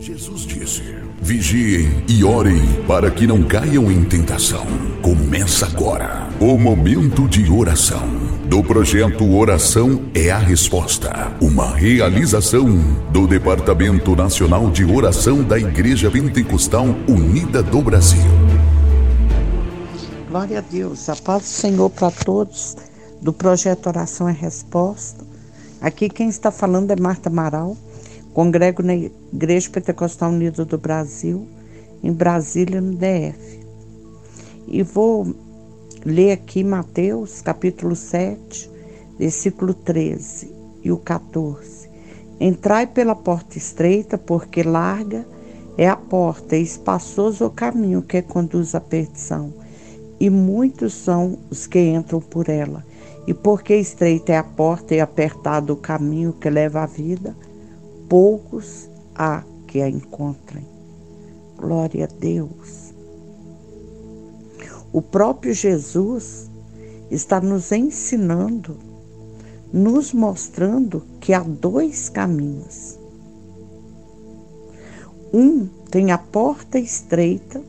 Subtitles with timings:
[0.00, 0.82] Jesus disse:
[1.20, 4.64] Vigiem e orem para que não caiam em tentação.
[5.02, 8.08] Começa agora o momento de oração
[8.46, 12.66] do projeto Oração é a Resposta, uma realização
[13.12, 18.22] do Departamento Nacional de Oração da Igreja Pentecostal Unida do Brasil.
[20.30, 22.74] Glória a Deus, a paz do Senhor para todos
[23.20, 25.26] do projeto Oração é Resposta.
[25.78, 27.76] Aqui quem está falando é Marta Amaral
[28.32, 31.46] Congrego na Igreja Pentecostal Unida do Brasil,
[32.02, 33.60] em Brasília, no DF.
[34.68, 35.34] E vou
[36.04, 38.70] ler aqui Mateus, capítulo 7,
[39.18, 40.50] versículo 13
[40.82, 41.90] e o 14.
[42.38, 45.26] Entrai pela porta estreita, porque larga
[45.76, 49.52] é a porta, e espaçoso o caminho que conduz à perdição,
[50.18, 52.84] e muitos são os que entram por ela.
[53.26, 57.36] E porque estreita é a porta e apertado o caminho que leva à vida,
[58.10, 60.66] poucos há que a encontrem.
[61.56, 62.92] Glória a Deus.
[64.92, 66.50] O próprio Jesus
[67.08, 68.76] está nos ensinando,
[69.72, 72.98] nos mostrando que há dois caminhos.
[75.32, 77.62] Um tem a porta estreita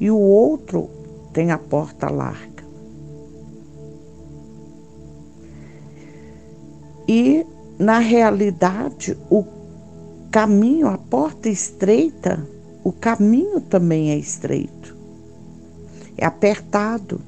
[0.00, 0.88] e o outro
[1.34, 2.64] tem a porta larga.
[7.06, 7.44] E
[7.78, 9.44] na realidade, o
[10.30, 12.46] caminho, a porta estreita,
[12.82, 14.96] o caminho também é estreito,
[16.16, 17.20] é apertado.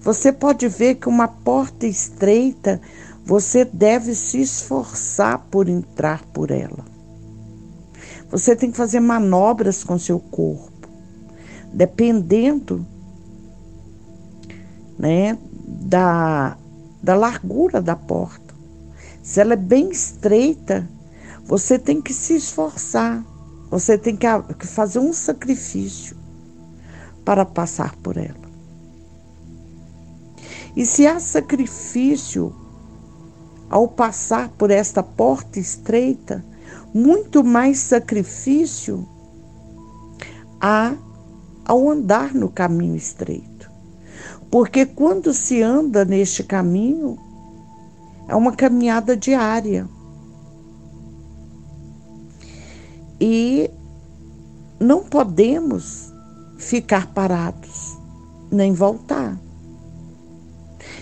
[0.00, 2.80] Você pode ver que uma porta estreita,
[3.24, 6.84] você deve se esforçar por entrar por ela.
[8.30, 10.88] Você tem que fazer manobras com seu corpo,
[11.72, 12.86] dependendo
[14.98, 16.56] né, da,
[17.02, 18.51] da largura da porta.
[19.22, 20.88] Se ela é bem estreita,
[21.44, 23.24] você tem que se esforçar,
[23.70, 26.16] você tem que fazer um sacrifício
[27.24, 28.50] para passar por ela.
[30.74, 32.54] E se há sacrifício
[33.70, 36.44] ao passar por esta porta estreita,
[36.92, 39.06] muito mais sacrifício
[40.60, 40.94] há
[41.64, 43.70] ao andar no caminho estreito.
[44.50, 47.18] Porque quando se anda neste caminho,
[48.32, 49.86] é uma caminhada diária.
[53.20, 53.70] E
[54.80, 56.10] não podemos
[56.56, 57.98] ficar parados,
[58.50, 59.38] nem voltar.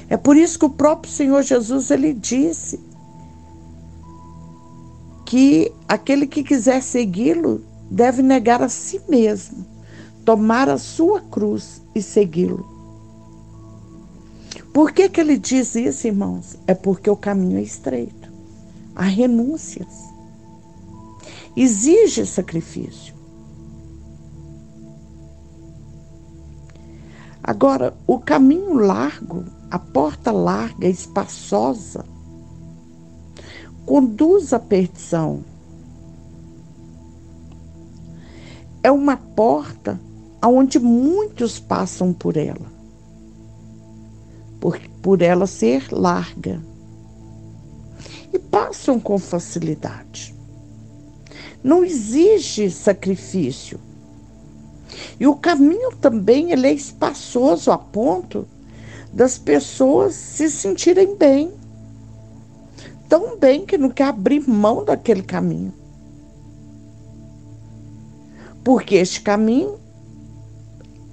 [0.08, 2.80] É por isso que o próprio Senhor Jesus ele disse
[5.24, 9.64] que aquele que quiser segui-lo deve negar a si mesmo,
[10.24, 12.79] tomar a sua cruz e segui-lo.
[14.72, 16.56] Por que, que ele diz isso, irmãos?
[16.66, 18.30] É porque o caminho é estreito.
[18.94, 19.88] Há renúncias.
[21.56, 23.14] Exige sacrifício.
[27.42, 32.04] Agora, o caminho largo, a porta larga, espaçosa,
[33.84, 35.42] conduz à perdição.
[38.84, 40.00] É uma porta
[40.44, 42.79] onde muitos passam por ela
[44.60, 46.60] por, por ela ser larga.
[48.32, 50.34] E passam com facilidade.
[51.64, 53.80] Não exige sacrifício.
[55.18, 58.46] E o caminho também ele é espaçoso a ponto
[59.12, 61.52] das pessoas se sentirem bem.
[63.08, 65.74] Tão bem que não quer abrir mão daquele caminho.
[68.62, 69.78] Porque este caminho,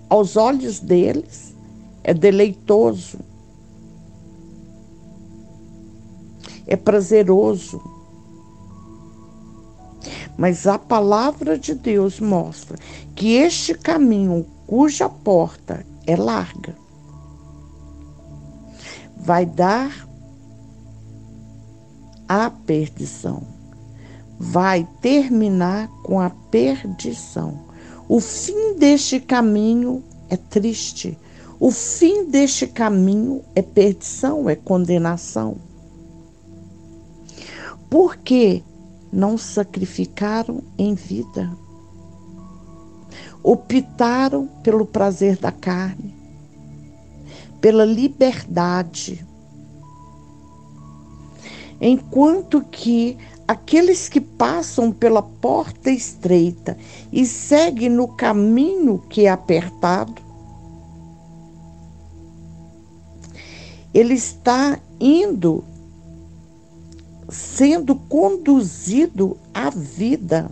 [0.09, 1.55] aos olhos deles,
[2.03, 3.17] é deleitoso,
[6.67, 7.81] é prazeroso.
[10.37, 12.77] Mas a palavra de Deus mostra
[13.15, 16.75] que este caminho, cuja porta é larga,
[19.17, 20.07] vai dar
[22.27, 23.41] a perdição,
[24.37, 27.65] vai terminar com a perdição.
[28.07, 31.17] O fim deste caminho é triste.
[31.59, 35.66] O fim deste caminho é perdição, é condenação.
[37.89, 38.63] Por que
[39.11, 41.49] não sacrificaram em vida?
[43.41, 46.13] Optaram pelo prazer da carne,
[47.61, 49.25] pela liberdade.
[51.79, 53.17] Enquanto que
[53.47, 56.77] aqueles que passam pela porta estreita
[57.11, 60.21] e seguem no caminho que é apertado,
[63.93, 65.63] ele está indo
[67.29, 70.49] sendo conduzido à vida.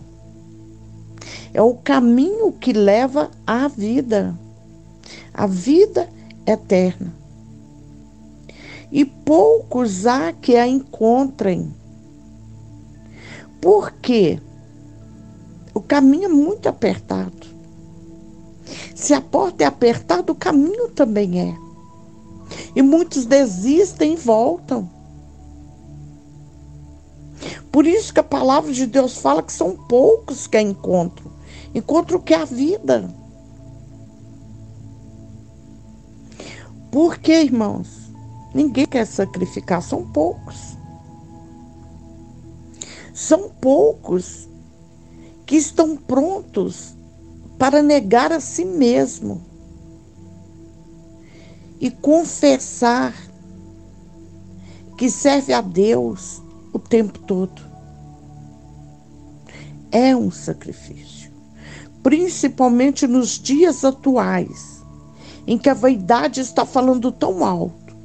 [1.52, 4.38] É o caminho que leva à vida,
[5.32, 6.08] a vida
[6.46, 7.14] eterna.
[8.92, 11.74] E poucos há que a encontrem.
[13.60, 14.40] Por quê?
[15.74, 17.46] O caminho é muito apertado.
[18.94, 21.54] Se a porta é apertada, o caminho também é.
[22.74, 24.95] E muitos desistem e voltam.
[27.76, 31.30] Por isso que a palavra de Deus fala que são poucos que a encontram.
[31.74, 33.14] Encontram o que é a vida.
[36.90, 38.10] Por que, irmãos?
[38.54, 40.74] Ninguém quer sacrificar, são poucos.
[43.12, 44.48] São poucos
[45.44, 46.96] que estão prontos
[47.58, 49.42] para negar a si mesmo
[51.78, 53.14] e confessar
[54.96, 56.40] que serve a Deus
[56.72, 57.65] o tempo todo.
[59.96, 61.32] É um sacrifício,
[62.02, 64.84] principalmente nos dias atuais,
[65.46, 67.96] em que a vaidade está falando tão alto,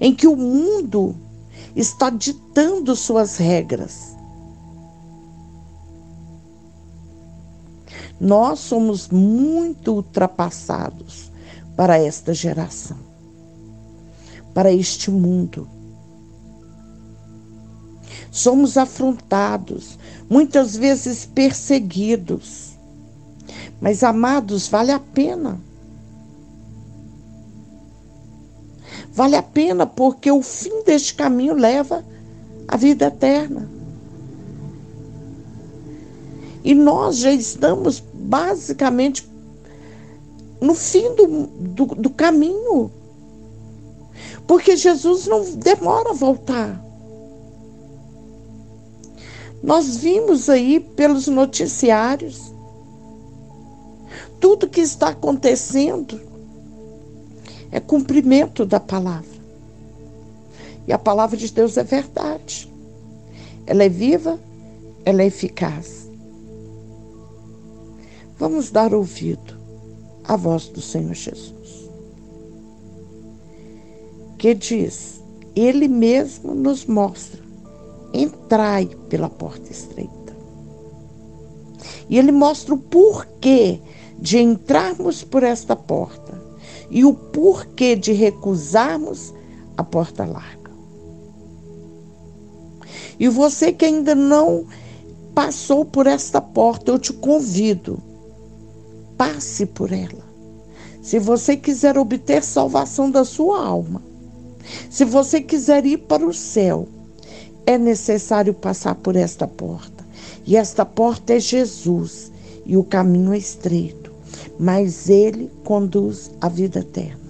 [0.00, 1.16] em que o mundo
[1.74, 4.16] está ditando suas regras.
[8.20, 11.32] Nós somos muito ultrapassados
[11.76, 12.98] para esta geração,
[14.54, 15.68] para este mundo.
[18.30, 19.98] Somos afrontados,
[20.28, 22.78] muitas vezes perseguidos.
[23.80, 25.60] Mas, amados, vale a pena.
[29.12, 32.04] Vale a pena porque o fim deste caminho leva
[32.66, 33.68] à vida eterna.
[36.62, 39.28] E nós já estamos basicamente
[40.60, 42.90] no fim do, do, do caminho.
[44.46, 46.87] Porque Jesus não demora a voltar.
[49.62, 52.52] Nós vimos aí pelos noticiários
[54.40, 56.20] tudo que está acontecendo
[57.70, 59.38] é cumprimento da palavra.
[60.86, 62.72] E a palavra de Deus é verdade.
[63.66, 64.38] Ela é viva,
[65.04, 66.08] ela é eficaz.
[68.38, 69.58] Vamos dar ouvido
[70.24, 71.90] a voz do Senhor Jesus.
[74.38, 75.20] Que diz:
[75.54, 77.42] Ele mesmo nos mostra,
[78.12, 80.36] entrai pela porta estreita.
[82.08, 83.80] E ele mostra o porquê
[84.18, 86.40] de entrarmos por esta porta
[86.90, 89.32] e o porquê de recusarmos
[89.76, 90.70] a porta larga.
[93.18, 94.66] E você que ainda não
[95.34, 98.02] passou por esta porta, eu te convido
[99.16, 100.28] passe por ela.
[101.02, 104.02] Se você quiser obter salvação da sua alma,
[104.88, 106.86] se você quiser ir para o céu,
[107.68, 110.02] é necessário passar por esta porta.
[110.46, 112.32] E esta porta é Jesus,
[112.64, 114.10] e o caminho é estreito,
[114.58, 117.20] mas ele conduz à vida eterna.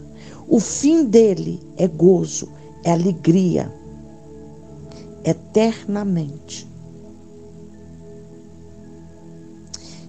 [0.46, 2.48] O fim dele é gozo,
[2.84, 3.68] é alegria,
[5.24, 6.68] eternamente.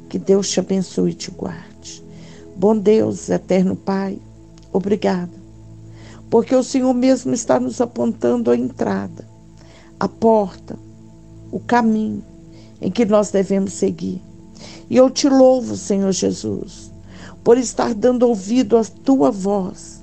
[0.10, 2.04] Que Deus te abençoe e te guarde.
[2.56, 4.20] Bom Deus, eterno Pai,
[4.72, 5.34] obrigada,
[6.30, 9.29] porque o Senhor mesmo está nos apontando a entrada,
[10.00, 10.78] a porta,
[11.52, 12.24] o caminho
[12.82, 14.22] em que nós devemos seguir.
[14.90, 16.92] E eu te louvo, Senhor Jesus,
[17.44, 20.02] por estar dando ouvido à tua voz.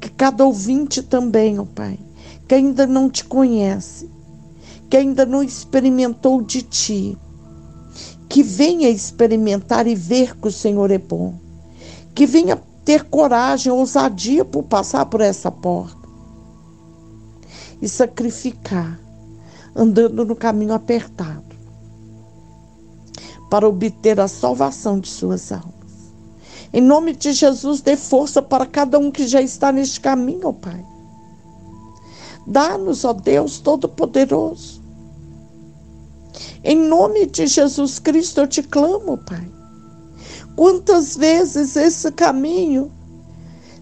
[0.00, 1.98] Que cada ouvinte também, ó oh Pai,
[2.46, 4.10] que ainda não te conhece,
[4.90, 7.16] que ainda não experimentou de ti,
[8.28, 11.42] que venha experimentar e ver que o Senhor é bom
[12.14, 16.08] que venha ter coragem, ousadia por passar por essa porta
[17.80, 19.00] e sacrificar,
[19.74, 21.56] andando no caminho apertado,
[23.50, 25.72] para obter a salvação de suas almas.
[26.72, 30.52] Em nome de Jesus, dê força para cada um que já está neste caminho, ó
[30.52, 30.84] Pai.
[32.46, 34.80] Dá-nos, ó Deus Todo-Poderoso.
[36.64, 39.52] Em nome de Jesus Cristo, eu te clamo, Pai
[40.56, 42.92] Quantas vezes esse caminho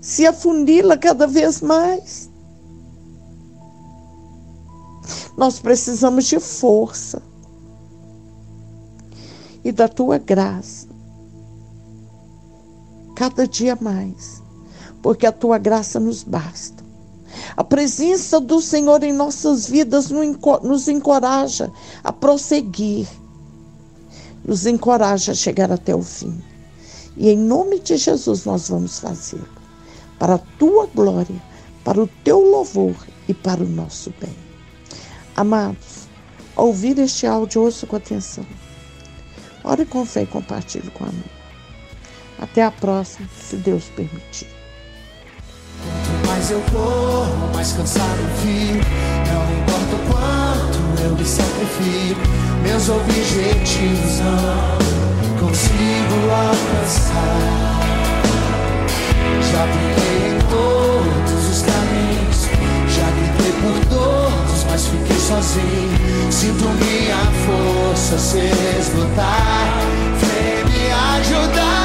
[0.00, 2.29] se afunila cada vez mais?
[5.40, 7.22] Nós precisamos de força
[9.64, 10.86] e da tua graça,
[13.16, 14.42] cada dia mais,
[15.00, 16.84] porque a tua graça nos basta.
[17.56, 21.72] A presença do Senhor em nossas vidas nos encoraja
[22.04, 23.08] a prosseguir,
[24.44, 26.38] nos encoraja a chegar até o fim.
[27.16, 29.48] E em nome de Jesus nós vamos fazê-lo.
[30.18, 31.42] Para a tua glória,
[31.82, 32.94] para o teu louvor
[33.26, 34.49] e para o nosso bem.
[35.40, 36.06] Amados,
[36.54, 38.44] ouvir este áudio, ouça com atenção.
[39.64, 41.24] Ore com fé e compartilhe com amor.
[42.38, 44.48] Até a próxima, se Deus permitir.
[45.82, 48.84] Quanto mais eu corro, mais cansado fico.
[49.32, 52.20] Não importa o quanto eu me sacrifico,
[52.62, 57.80] meus objetivos não consigo alcançar.
[59.50, 62.44] Já brinquei em todos os caminhos,
[62.94, 64.29] já gritei por todos,
[64.70, 66.30] mas fiquei sozinho.
[66.30, 68.38] Sinto minha força se
[68.78, 69.74] esgotar.
[70.20, 71.79] Vem me ajudar.